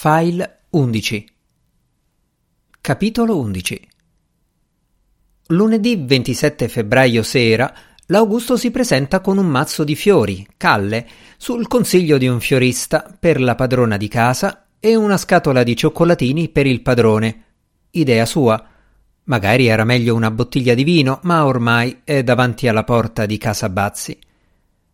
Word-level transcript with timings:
File 0.00 0.60
11 0.70 1.28
Capitolo 2.80 3.36
11 3.40 3.88
Lunedì 5.48 5.96
27 5.96 6.68
febbraio 6.68 7.24
sera 7.24 7.74
l'Augusto 8.06 8.56
si 8.56 8.70
presenta 8.70 9.20
con 9.20 9.38
un 9.38 9.46
mazzo 9.46 9.82
di 9.82 9.96
fiori, 9.96 10.46
calle, 10.56 11.04
sul 11.36 11.66
consiglio 11.66 12.16
di 12.16 12.28
un 12.28 12.38
fiorista 12.38 13.12
per 13.18 13.40
la 13.40 13.56
padrona 13.56 13.96
di 13.96 14.06
casa 14.06 14.68
e 14.78 14.94
una 14.94 15.16
scatola 15.16 15.64
di 15.64 15.74
cioccolatini 15.74 16.48
per 16.48 16.66
il 16.68 16.80
padrone. 16.80 17.44
Idea 17.90 18.24
sua. 18.24 18.64
Magari 19.24 19.66
era 19.66 19.82
meglio 19.82 20.14
una 20.14 20.30
bottiglia 20.30 20.74
di 20.74 20.84
vino, 20.84 21.18
ma 21.24 21.44
ormai 21.44 22.02
è 22.04 22.22
davanti 22.22 22.68
alla 22.68 22.84
porta 22.84 23.26
di 23.26 23.36
casa 23.36 23.68
Bazzi. 23.68 24.16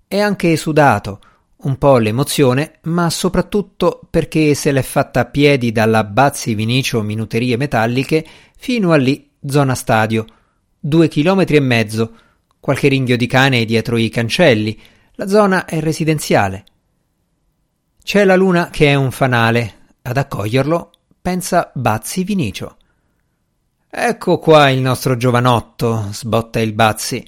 È 0.09 0.19
anche 0.19 0.57
sudato, 0.57 1.21
un 1.65 1.77
po' 1.77 1.99
l'emozione, 1.99 2.79
ma 2.83 3.11
soprattutto 3.11 4.01
perché 4.11 4.55
se 4.55 4.73
l'è 4.73 4.83
fatta 4.83 5.21
a 5.21 5.25
piedi 5.25 5.73
dalla 5.73 6.05
Bazzi 6.05 6.55
Vinicio 6.55 7.03
Minuterie 7.03 7.57
Metalliche 7.57 8.25
fino 8.57 8.93
a 8.93 8.97
lì, 8.97 9.31
zona 9.47 9.75
stadio. 9.75 10.25
Due 10.79 11.09
chilometri 11.09 11.57
e 11.57 11.61
mezzo, 11.61 12.13
qualche 12.61 12.89
ringhio 12.89 13.17
di 13.17 13.27
cane 13.27 13.65
dietro 13.65 13.97
i 13.97 14.09
cancelli. 14.09 14.79
La 15.13 15.27
zona 15.27 15.65
è 15.65 15.81
residenziale. 15.81 16.65
C'è 18.03 18.25
la 18.25 18.37
luna 18.37 18.69
che 18.71 18.89
è 18.89 18.95
un 18.95 19.11
fanale. 19.11 19.83
Ad 20.03 20.17
accoglierlo 20.19 20.91
pensa 21.21 21.71
Bazzi 21.75 22.25
Vinicio. 22.25 22.77
Ecco 23.89 24.39
qua 24.39 24.69
il 24.69 24.81
nostro 24.81 25.17
giovanotto, 25.17 26.09
sbotta 26.11 26.61
il 26.61 26.75
Bazzi. 26.75 27.27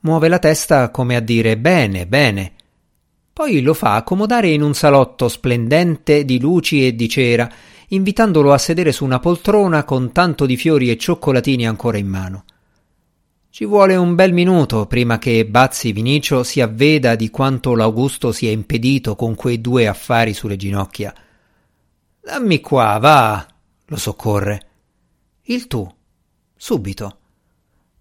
Muove 0.00 0.28
la 0.28 0.40
testa 0.40 0.90
come 0.90 1.14
a 1.14 1.20
dire 1.20 1.56
bene, 1.56 2.06
bene. 2.06 2.52
Poi 3.34 3.62
lo 3.62 3.74
fa 3.74 3.96
accomodare 3.96 4.50
in 4.50 4.62
un 4.62 4.74
salotto 4.74 5.26
splendente 5.26 6.24
di 6.24 6.38
luci 6.38 6.86
e 6.86 6.94
di 6.94 7.08
cera, 7.08 7.50
invitandolo 7.88 8.52
a 8.52 8.58
sedere 8.58 8.92
su 8.92 9.04
una 9.04 9.18
poltrona 9.18 9.82
con 9.82 10.12
tanto 10.12 10.46
di 10.46 10.56
fiori 10.56 10.88
e 10.88 10.96
cioccolatini 10.96 11.66
ancora 11.66 11.98
in 11.98 12.06
mano. 12.06 12.44
Ci 13.50 13.64
vuole 13.64 13.96
un 13.96 14.14
bel 14.14 14.32
minuto 14.32 14.86
prima 14.86 15.18
che 15.18 15.44
Bazzi 15.46 15.90
Vinicio 15.90 16.44
si 16.44 16.60
avveda 16.60 17.16
di 17.16 17.28
quanto 17.30 17.74
l'Augusto 17.74 18.30
sia 18.30 18.52
impedito 18.52 19.16
con 19.16 19.34
quei 19.34 19.60
due 19.60 19.88
affari 19.88 20.32
sulle 20.32 20.56
ginocchia. 20.56 21.12
Dammi 22.20 22.60
qua, 22.60 22.98
va, 22.98 23.44
lo 23.86 23.96
soccorre. 23.96 24.60
Il 25.42 25.66
tu, 25.66 25.92
subito. 26.54 27.18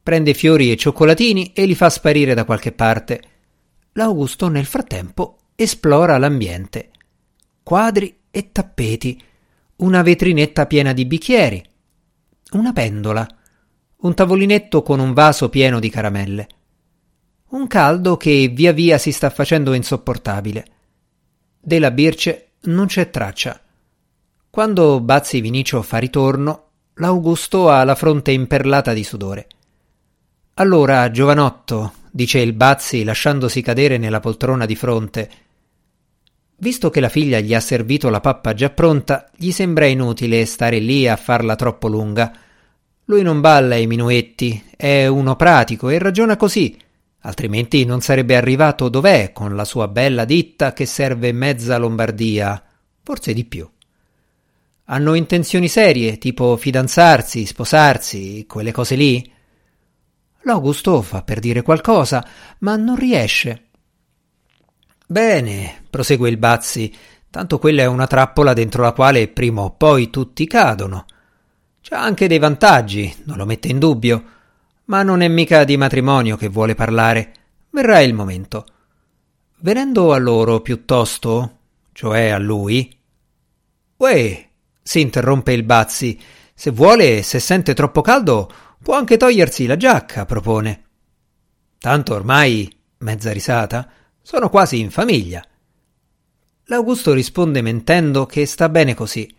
Prende 0.04 0.36
fiori 0.36 0.72
e 0.72 0.78
cioccolatini 0.78 1.54
e 1.54 1.66
li 1.66 1.74
fa 1.74 1.90
sparire 1.90 2.36
da 2.36 2.46
qualche 2.46 2.72
parte 2.72 3.30
l'Augusto 3.94 4.48
nel 4.48 4.66
frattempo 4.66 5.38
esplora 5.56 6.18
l'ambiente. 6.18 6.92
Quadri 7.62 8.22
e 8.32 8.52
tappeti, 8.52 9.22
una 9.78 10.02
vetrinetta 10.02 10.66
piena 10.66 10.94
di 10.94 11.06
bicchieri, 11.06 11.64
una 12.52 12.74
pendola, 12.74 13.28
un 13.98 14.14
tavolinetto 14.14 14.82
con 14.82 15.00
un 15.00 15.14
vaso 15.14 15.50
pieno 15.50 15.80
di 15.80 15.90
caramelle. 15.90 16.48
Un 17.50 17.68
caldo 17.68 18.18
che 18.18 18.52
via 18.54 18.72
via 18.72 18.98
si 18.98 19.12
sta 19.12 19.30
facendo 19.30 19.74
insopportabile. 19.74 20.66
Della 21.60 21.92
Birce 21.92 22.54
non 22.62 22.88
c'è 22.88 23.10
traccia. 23.10 23.60
Quando 24.50 25.00
Bazzi 25.00 25.40
Vinicio 25.40 25.82
fa 25.82 26.00
ritorno, 26.00 26.70
l'Augusto 26.96 27.70
ha 27.70 27.84
la 27.84 27.96
fronte 27.96 28.32
imperlata 28.32 28.94
di 28.94 29.04
sudore. 29.04 29.48
Allora, 30.56 31.10
giovanotto, 31.10 31.94
dice 32.16 32.38
il 32.38 32.54
Bazzi 32.54 33.04
lasciandosi 33.04 33.64
cadere 33.64 33.98
nella 33.98 34.20
poltrona 34.20 34.68
di 34.68 34.76
fronte. 34.76 35.30
Visto 36.58 36.92
che 36.92 37.00
la 37.00 37.10
figlia 37.10 37.40
gli 37.40 37.56
ha 37.56 37.60
servito 37.60 38.10
la 38.10 38.20
pappa 38.20 38.54
già 38.54 38.70
pronta, 38.70 39.32
gli 39.36 39.50
sembra 39.50 39.88
inutile 39.88 40.46
stare 40.46 40.78
lì 40.78 41.08
a 41.08 41.16
farla 41.16 41.56
troppo 41.56 41.88
lunga. 41.88 42.32
Lui 43.06 43.24
non 43.24 43.42
balla 43.42 43.76
i 43.76 43.88
minuetti, 43.88 44.64
è 44.78 45.08
uno 45.08 45.36
pratico 45.36 45.90
e 45.90 45.98
ragiona 45.98 46.38
così, 46.38 46.78
altrimenti 47.22 47.84
non 47.84 48.02
sarebbe 48.02 48.36
arrivato 48.36 48.90
dov'è 48.90 49.32
con 49.34 49.56
la 49.56 49.66
sua 49.66 49.88
bella 49.88 50.24
ditta 50.24 50.72
che 50.72 50.86
serve 50.86 51.32
mezza 51.32 51.78
Lombardia, 51.78 52.64
forse 53.02 53.34
di 53.34 53.44
più. 53.44 53.68
Hanno 54.86 55.16
intenzioni 55.16 55.68
serie, 55.68 56.20
tipo 56.20 56.56
fidanzarsi, 56.58 57.44
sposarsi, 57.48 58.46
quelle 58.48 58.72
cose 58.72 58.96
lì? 58.96 59.33
L'Augusto 60.44 61.02
fa 61.02 61.22
per 61.22 61.40
dire 61.40 61.62
qualcosa, 61.62 62.26
ma 62.60 62.76
non 62.76 62.96
riesce. 62.96 63.70
Bene, 65.06 65.84
prosegue 65.90 66.30
il 66.30 66.38
Bazzi, 66.38 66.94
tanto 67.30 67.60
quella 67.60 67.84
è 67.84 67.86
una 67.86 68.08
trappola 68.08 68.54
dentro 68.54 68.84
la 68.84 68.92
quale 68.92 69.28
prima 69.28 69.62
o 69.62 69.72
poi 69.72 70.10
tutti 70.10 70.46
cadono. 70.46 71.06
C'ha 71.82 72.02
anche 72.02 72.28
dei 72.28 72.40
vantaggi, 72.40 73.14
non 73.26 73.38
lo 73.38 73.46
mette 73.46 73.70
in 73.70 73.80
dubbio, 73.80 74.24
ma 74.86 75.04
non 75.04 75.22
è 75.22 75.28
mica 75.28 75.64
di 75.64 75.78
matrimonio 75.78 76.36
che 76.36 76.50
vuole 76.50 76.76
parlare. 76.76 77.34
Verrà 77.70 78.00
il 78.02 78.14
momento. 78.14 78.66
Venendo 79.60 80.14
a 80.14 80.18
loro 80.18 80.60
piuttosto, 80.62 81.58
cioè 81.94 82.30
a 82.30 82.38
lui. 82.38 82.94
Uè, 83.98 84.50
si 84.82 85.00
interrompe 85.00 85.54
il 85.54 85.64
Bazzi, 85.64 86.20
se 86.54 86.72
vuole, 86.72 87.24
se 87.24 87.40
sente 87.40 87.74
troppo 87.74 88.02
caldo, 88.02 88.52
Può 88.84 88.96
anche 88.96 89.16
togliersi 89.16 89.66
la 89.66 89.78
giacca, 89.78 90.26
propone. 90.26 90.84
Tanto 91.80 92.16
ormai, 92.16 92.70
mezza 92.98 93.32
risata, 93.32 93.90
sono 94.22 94.50
quasi 94.50 94.78
in 94.82 94.92
famiglia. 94.92 95.42
L'Augusto 96.66 97.14
risponde 97.14 97.62
mentendo 97.62 98.26
che 98.26 98.46
sta 98.46 98.68
bene 98.68 98.94
così. 98.94 99.34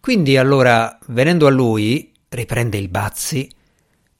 Quindi 0.00 0.36
allora, 0.36 0.96
venendo 1.06 1.48
a 1.48 1.50
lui, 1.50 2.12
riprende 2.28 2.78
il 2.78 2.88
Bazzi, 2.88 3.50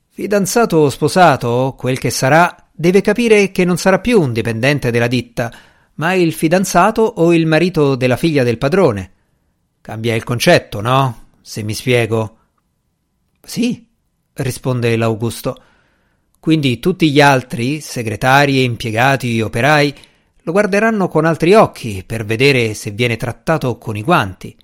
fidanzato 0.08 0.78
o 0.78 0.90
sposato, 0.90 1.76
quel 1.78 2.00
che 2.00 2.10
sarà, 2.10 2.70
deve 2.72 3.02
capire 3.02 3.52
che 3.52 3.64
non 3.64 3.76
sarà 3.76 4.00
più 4.00 4.20
un 4.20 4.32
dipendente 4.32 4.90
della 4.90 5.06
ditta, 5.06 5.52
ma 5.94 6.12
il 6.14 6.32
fidanzato 6.32 7.02
o 7.02 7.32
il 7.32 7.46
marito 7.46 7.94
della 7.94 8.16
figlia 8.16 8.42
del 8.42 8.58
padrone. 8.58 9.12
Cambia 9.80 10.16
il 10.16 10.24
concetto, 10.24 10.80
no? 10.80 11.26
Se 11.40 11.62
mi 11.62 11.72
spiego. 11.72 12.36
Sì, 13.40 13.87
risponde 14.38 14.96
l'Augusto. 14.96 15.62
Quindi 16.40 16.78
tutti 16.78 17.10
gli 17.10 17.20
altri, 17.20 17.80
segretari 17.80 18.62
impiegati, 18.62 19.40
operai, 19.40 19.94
lo 20.42 20.52
guarderanno 20.52 21.08
con 21.08 21.24
altri 21.24 21.54
occhi 21.54 22.04
per 22.06 22.24
vedere 22.24 22.74
se 22.74 22.90
viene 22.90 23.16
trattato 23.16 23.76
con 23.76 23.96
i 23.96 24.02
guanti. 24.02 24.56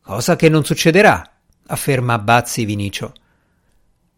Cosa 0.00 0.34
che 0.34 0.48
non 0.48 0.64
succederà, 0.64 1.30
afferma 1.66 2.18
Bazzi 2.18 2.64
Vinicio. 2.64 3.12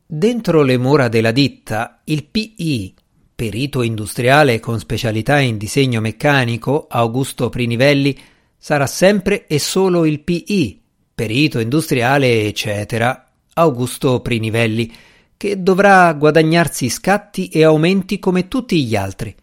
Dentro 0.07 0.63
le 0.63 0.79
mura 0.79 1.09
della 1.09 1.33
ditta, 1.33 2.01
il 2.05 2.25
PI, 2.25 2.95
perito 3.35 3.83
industriale 3.83 4.61
con 4.61 4.79
specialità 4.79 5.41
in 5.41 5.59
disegno 5.59 6.01
meccanico, 6.01 6.87
Augusto 6.89 7.51
Prinivelli, 7.51 8.17
sarà 8.57 8.87
sempre 8.87 9.47
e 9.47 9.59
solo 9.59 10.07
il 10.07 10.21
PI, 10.21 10.81
perito 11.15 11.59
industriale, 11.59 12.45
eccetera, 12.47 13.34
Augusto 13.55 14.21
Prinivelli, 14.21 14.93
che 15.37 15.63
dovrà 15.63 16.13
guadagnarsi 16.15 16.89
scatti 16.89 17.49
e 17.49 17.65
aumenti 17.65 18.19
come 18.19 18.49
tutti 18.49 18.85
gli 18.85 18.97
altri. 18.97 19.35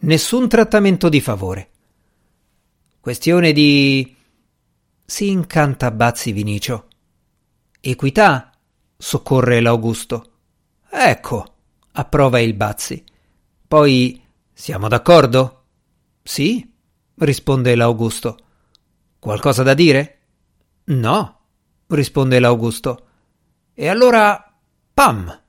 Nessun 0.00 0.48
trattamento 0.48 1.08
di 1.08 1.20
favore. 1.20 1.68
Questione 3.00 3.52
di... 3.52 4.14
si 5.04 5.28
incanta 5.28 5.90
Bazzi 5.90 6.32
Vinicio. 6.32 6.88
Equità? 7.80 8.50
soccorre 8.96 9.60
l'Augusto. 9.60 10.30
Ecco, 10.88 11.54
approva 11.92 12.40
il 12.40 12.54
Bazzi. 12.54 13.04
Poi 13.66 14.22
siamo 14.52 14.88
d'accordo? 14.88 15.64
Sì, 16.22 16.72
risponde 17.16 17.74
l'Augusto. 17.74 18.38
Qualcosa 19.18 19.62
da 19.62 19.74
dire? 19.74 20.18
No, 20.84 21.40
risponde 21.88 22.38
l'Augusto. 22.38 23.03
E 23.74 23.88
allora, 23.88 24.52
pam! 24.94 25.40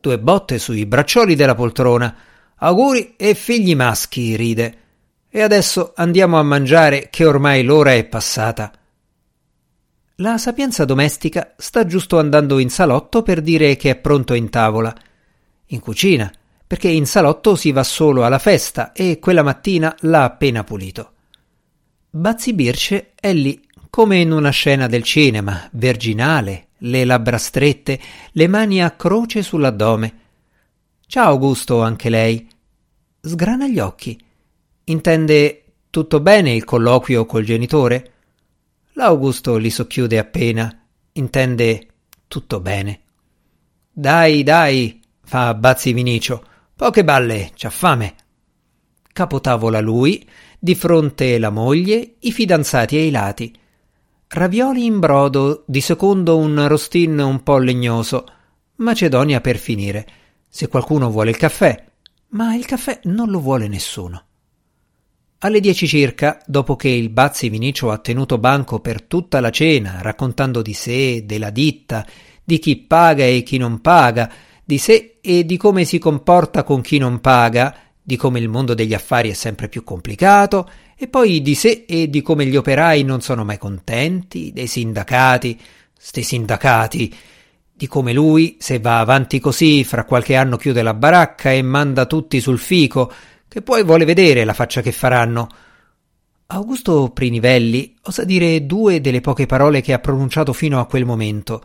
Due 0.00 0.18
botte 0.18 0.58
sui 0.58 0.84
braccioli 0.84 1.36
della 1.36 1.54
poltrona. 1.54 2.14
Auguri 2.56 3.14
e 3.16 3.34
figli 3.34 3.76
maschi, 3.76 4.34
ride. 4.34 4.78
E 5.28 5.42
adesso 5.42 5.92
andiamo 5.94 6.38
a 6.38 6.42
mangiare 6.42 7.08
che 7.10 7.24
ormai 7.24 7.62
l'ora 7.62 7.94
è 7.94 8.04
passata. 8.04 8.72
La 10.16 10.38
sapienza 10.38 10.84
domestica 10.84 11.54
sta 11.56 11.86
giusto 11.86 12.18
andando 12.18 12.58
in 12.58 12.70
salotto 12.70 13.22
per 13.22 13.40
dire 13.40 13.76
che 13.76 13.90
è 13.90 13.96
pronto 13.96 14.34
in 14.34 14.50
tavola. 14.50 14.92
In 15.66 15.78
cucina, 15.78 16.32
perché 16.66 16.88
in 16.88 17.06
salotto 17.06 17.54
si 17.54 17.70
va 17.70 17.84
solo 17.84 18.24
alla 18.24 18.40
festa 18.40 18.90
e 18.90 19.20
quella 19.20 19.44
mattina 19.44 19.94
l'ha 20.00 20.24
appena 20.24 20.64
pulito. 20.64 21.12
Bazzi 22.10 22.52
Birce 22.54 23.12
è 23.14 23.32
lì 23.32 23.64
come 23.90 24.18
in 24.18 24.32
una 24.32 24.50
scena 24.50 24.88
del 24.88 25.02
cinema, 25.02 25.68
virginale, 25.72 26.67
le 26.78 27.04
labbra 27.04 27.38
strette, 27.38 28.00
le 28.32 28.46
mani 28.48 28.82
a 28.82 28.90
croce 28.92 29.42
sull'addome. 29.42 30.18
Ciao 31.06 31.30
Augusto, 31.30 31.82
anche 31.82 32.10
lei. 32.10 32.48
Sgrana 33.20 33.66
gli 33.66 33.78
occhi. 33.78 34.20
Intende 34.84 35.64
tutto 35.90 36.20
bene 36.20 36.54
il 36.54 36.64
colloquio 36.64 37.26
col 37.26 37.44
genitore? 37.44 38.12
L'Augusto 38.92 39.56
li 39.56 39.70
socchiude 39.70 40.18
appena. 40.18 40.86
Intende 41.12 41.86
tutto 42.28 42.60
bene. 42.60 43.00
Dai, 43.90 44.42
dai, 44.42 45.00
fa 45.22 45.54
Bazzi 45.54 45.92
Vinicio. 45.92 46.44
Poche 46.74 47.04
balle, 47.04 47.52
c'ha 47.54 47.70
fame. 47.70 48.14
Capotavola 49.12 49.80
lui, 49.80 50.28
di 50.58 50.74
fronte 50.74 51.38
la 51.38 51.50
moglie, 51.50 52.16
i 52.20 52.32
fidanzati 52.32 52.96
ai 52.96 53.10
lati. 53.10 53.56
Ravioli 54.30 54.84
in 54.84 54.98
brodo, 54.98 55.64
di 55.66 55.80
secondo 55.80 56.36
un 56.36 56.68
rostin 56.68 57.18
un 57.18 57.42
po' 57.42 57.56
legnoso. 57.56 58.26
Macedonia 58.76 59.40
per 59.40 59.56
finire. 59.56 60.06
Se 60.46 60.68
qualcuno 60.68 61.10
vuole 61.10 61.30
il 61.30 61.38
caffè, 61.38 61.82
ma 62.28 62.54
il 62.54 62.66
caffè 62.66 63.00
non 63.04 63.30
lo 63.30 63.40
vuole 63.40 63.68
nessuno. 63.68 64.22
Alle 65.38 65.60
dieci 65.60 65.88
circa, 65.88 66.42
dopo 66.44 66.76
che 66.76 66.90
il 66.90 67.08
Bazzi 67.08 67.48
Vinicio 67.48 67.90
ha 67.90 67.96
tenuto 67.96 68.36
banco 68.36 68.80
per 68.80 69.00
tutta 69.02 69.40
la 69.40 69.50
cena, 69.50 70.02
raccontando 70.02 70.60
di 70.60 70.74
sé, 70.74 71.24
della 71.24 71.50
ditta, 71.50 72.06
di 72.44 72.58
chi 72.58 72.76
paga 72.76 73.24
e 73.24 73.42
chi 73.42 73.56
non 73.56 73.80
paga, 73.80 74.30
di 74.62 74.76
sé 74.76 75.20
e 75.22 75.46
di 75.46 75.56
come 75.56 75.86
si 75.86 75.98
comporta 75.98 76.64
con 76.64 76.82
chi 76.82 76.98
non 76.98 77.20
paga, 77.20 77.74
di 78.02 78.16
come 78.16 78.40
il 78.40 78.50
mondo 78.50 78.74
degli 78.74 78.92
affari 78.92 79.30
è 79.30 79.34
sempre 79.34 79.70
più 79.70 79.84
complicato, 79.84 80.68
e 81.00 81.06
poi 81.06 81.40
di 81.42 81.54
sé 81.54 81.84
e 81.86 82.10
di 82.10 82.22
come 82.22 82.44
gli 82.44 82.56
operai 82.56 83.04
non 83.04 83.20
sono 83.20 83.44
mai 83.44 83.56
contenti, 83.56 84.50
dei 84.52 84.66
sindacati, 84.66 85.56
sti 85.96 86.22
sindacati, 86.24 87.14
di 87.72 87.86
come 87.86 88.12
lui, 88.12 88.56
se 88.58 88.80
va 88.80 88.98
avanti 88.98 89.38
così, 89.38 89.84
fra 89.84 90.04
qualche 90.04 90.34
anno 90.34 90.56
chiude 90.56 90.82
la 90.82 90.94
baracca 90.94 91.52
e 91.52 91.62
manda 91.62 92.06
tutti 92.06 92.40
sul 92.40 92.58
fico, 92.58 93.12
che 93.46 93.62
poi 93.62 93.84
vuole 93.84 94.04
vedere 94.04 94.42
la 94.42 94.54
faccia 94.54 94.80
che 94.80 94.90
faranno. 94.90 95.46
Augusto 96.48 97.10
Prinivelli 97.10 97.94
osa 98.02 98.24
dire 98.24 98.66
due 98.66 99.00
delle 99.00 99.20
poche 99.20 99.46
parole 99.46 99.80
che 99.80 99.92
ha 99.92 100.00
pronunciato 100.00 100.52
fino 100.52 100.80
a 100.80 100.86
quel 100.86 101.04
momento. 101.04 101.62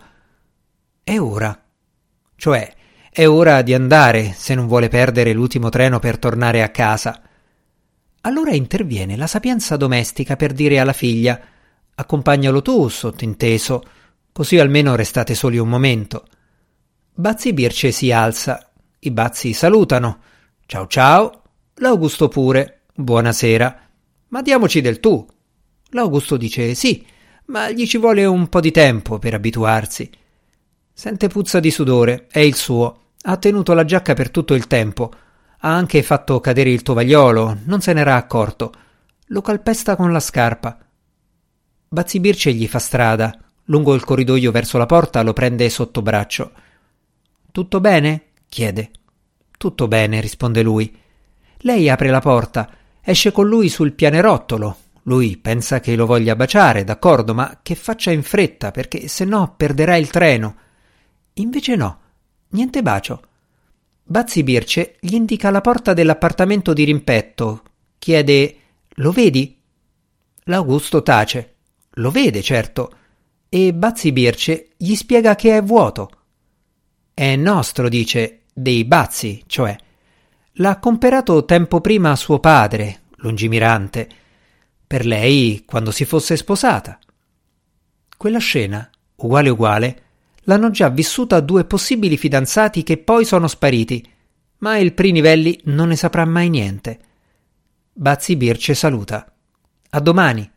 È 1.03 1.17
ora. 1.17 1.59
Cioè, 2.35 2.71
è 3.09 3.27
ora 3.27 3.63
di 3.63 3.73
andare 3.73 4.31
se 4.35 4.53
non 4.53 4.67
vuole 4.67 4.89
perdere 4.89 5.33
l'ultimo 5.33 5.69
treno 5.69 5.97
per 5.97 6.19
tornare 6.19 6.61
a 6.61 6.69
casa. 6.69 7.19
Allora 8.25 8.53
interviene 8.53 9.17
la 9.17 9.27
sapienza 9.27 9.75
domestica 9.77 10.35
per 10.35 10.53
dire 10.53 10.79
alla 10.79 10.93
figlia 10.93 11.39
accompagnalo 11.95 12.61
tu, 12.61 12.87
sottinteso, 12.87 13.83
così 14.31 14.57
almeno 14.59 14.95
restate 14.95 15.35
soli 15.35 15.57
un 15.57 15.69
momento. 15.69 16.25
Bazzi 17.13 17.53
Birce 17.53 17.91
si 17.91 18.11
alza, 18.11 18.71
i 18.99 19.11
bazzi 19.11 19.53
salutano. 19.53 20.19
Ciao 20.65 20.87
ciao, 20.87 21.43
L'Augusto 21.77 22.27
pure. 22.27 22.81
Buonasera. 22.93 23.79
Ma 24.29 24.41
diamoci 24.41 24.79
del 24.79 24.99
tu. 24.99 25.25
L'Augusto 25.89 26.37
dice 26.37 26.75
sì, 26.75 27.05
ma 27.45 27.71
gli 27.71 27.87
ci 27.87 27.97
vuole 27.97 28.25
un 28.25 28.47
po' 28.47 28.59
di 28.59 28.71
tempo 28.71 29.17
per 29.17 29.33
abituarsi. 29.33 30.09
Sente 30.93 31.27
puzza 31.27 31.59
di 31.59 31.71
sudore, 31.71 32.27
è 32.29 32.39
il 32.39 32.55
suo. 32.55 32.99
Ha 33.23 33.37
tenuto 33.37 33.73
la 33.73 33.85
giacca 33.85 34.13
per 34.13 34.29
tutto 34.29 34.53
il 34.53 34.67
tempo. 34.67 35.11
Ha 35.65 35.73
anche 35.73 36.03
fatto 36.03 36.41
cadere 36.41 36.71
il 36.71 36.81
tovagliolo, 36.81 37.59
non 37.63 37.79
se 37.79 37.93
n'era 37.93 38.17
accorto. 38.17 38.73
Lo 39.27 39.41
calpesta 39.41 39.95
con 39.95 40.11
la 40.11 40.19
scarpa. 40.19 40.77
Bazzi 41.87 42.19
Birce 42.19 42.51
gli 42.51 42.67
fa 42.67 42.79
strada. 42.79 43.33
Lungo 43.67 43.93
il 43.93 44.03
corridoio 44.03 44.51
verso 44.51 44.77
la 44.77 44.85
porta 44.85 45.21
lo 45.21 45.31
prende 45.31 45.69
sotto 45.69 46.01
braccio. 46.01 46.51
Tutto 47.49 47.79
bene? 47.79 48.31
chiede. 48.49 48.91
Tutto 49.57 49.87
bene, 49.87 50.19
risponde 50.19 50.63
lui. 50.63 50.93
Lei 51.59 51.89
apre 51.89 52.09
la 52.09 52.19
porta, 52.19 52.69
esce 53.01 53.31
con 53.31 53.47
lui 53.47 53.69
sul 53.69 53.93
pianerottolo. 53.93 54.75
Lui 55.03 55.37
pensa 55.37 55.79
che 55.79 55.95
lo 55.95 56.05
voglia 56.05 56.35
baciare, 56.35 56.83
d'accordo, 56.83 57.33
ma 57.33 57.59
che 57.63 57.75
faccia 57.75 58.11
in 58.11 58.23
fretta, 58.23 58.71
perché 58.71 59.07
se 59.07 59.23
no 59.23 59.53
perderà 59.55 59.95
il 59.95 60.09
treno. 60.09 60.55
Invece 61.35 61.77
no, 61.77 61.99
niente 62.49 62.81
bacio. 62.81 63.21
Bazzi 64.05 64.43
Birce 64.43 64.97
gli 64.99 65.13
indica 65.13 65.49
la 65.49 65.61
porta 65.61 65.93
dell'appartamento 65.93 66.73
di 66.73 66.83
rimpetto. 66.83 67.63
Chiede: 67.97 68.57
Lo 68.95 69.11
vedi? 69.11 69.57
L'Augusto 70.43 71.01
tace. 71.01 71.55
Lo 71.97 72.11
vede, 72.11 72.41
certo. 72.41 72.97
E 73.47 73.73
Bazzi 73.73 74.11
Birce 74.11 74.71
gli 74.75 74.93
spiega 74.95 75.35
che 75.35 75.55
è 75.55 75.63
vuoto. 75.63 76.09
È 77.13 77.35
nostro, 77.37 77.87
dice, 77.87 78.41
dei 78.53 78.83
Bazzi, 78.83 79.43
cioè. 79.47 79.75
L'ha 80.57 80.79
comperato 80.79 81.45
tempo 81.45 81.79
prima 81.79 82.15
suo 82.15 82.39
padre, 82.39 83.03
lungimirante, 83.17 84.09
per 84.85 85.05
lei 85.05 85.63
quando 85.65 85.91
si 85.91 86.03
fosse 86.03 86.35
sposata. 86.35 86.99
Quella 88.17 88.39
scena, 88.39 88.89
uguale 89.15 89.49
uguale, 89.49 90.02
l'hanno 90.43 90.69
già 90.69 90.89
vissuta 90.89 91.39
due 91.39 91.65
possibili 91.65 92.17
fidanzati 92.17 92.83
che 92.83 92.97
poi 92.97 93.25
sono 93.25 93.47
spariti, 93.47 94.05
ma 94.59 94.77
il 94.77 94.93
Prinivelli 94.93 95.59
non 95.65 95.89
ne 95.89 95.95
saprà 95.95 96.25
mai 96.25 96.49
niente. 96.49 96.99
Bazzi 97.91 98.35
Birce 98.35 98.73
saluta. 98.73 99.31
A 99.89 99.99
domani. 99.99 100.49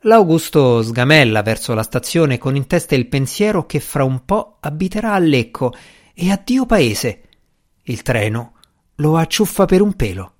L'Augusto 0.00 0.82
sgamella 0.82 1.42
verso 1.42 1.74
la 1.74 1.82
stazione 1.82 2.38
con 2.38 2.56
in 2.56 2.66
testa 2.66 2.94
il 2.94 3.08
pensiero 3.08 3.66
che 3.66 3.80
fra 3.80 4.04
un 4.04 4.24
po' 4.24 4.58
abiterà 4.60 5.14
a 5.14 5.18
Lecco 5.18 5.74
e 6.14 6.30
addio 6.30 6.64
paese. 6.64 7.22
Il 7.82 8.02
treno 8.02 8.54
lo 8.96 9.16
acciuffa 9.16 9.64
per 9.64 9.82
un 9.82 9.94
pelo. 9.94 10.35